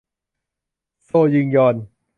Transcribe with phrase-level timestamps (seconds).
[1.03, 1.75] โชซึงยอน